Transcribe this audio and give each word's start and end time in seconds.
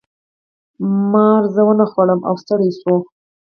مار 1.11 1.43
زه 1.55 1.61
ونه 1.67 1.85
خوړم 1.91 2.19
او 2.29 2.35
ستړی 2.43 2.69
شو. 2.79 2.95